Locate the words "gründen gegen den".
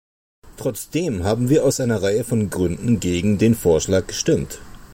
2.49-3.53